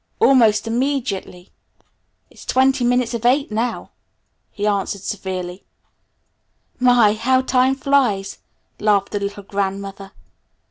[0.19, 1.51] Almost immediately:
[2.31, 3.91] "It's twenty minutes of eight now!"
[4.49, 5.63] he announced severely.
[6.79, 8.39] "My, how time flies!"
[8.79, 10.13] laughed the little grandmother.